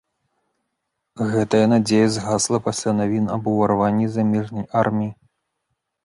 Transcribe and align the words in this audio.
Гэтая 1.33 1.65
надзея 1.73 2.07
згасла 2.15 2.59
пасля 2.67 2.93
навін 3.01 3.27
аб 3.35 3.43
уварванні 3.51 4.07
замежнай 4.15 4.65
арміі. 4.81 5.11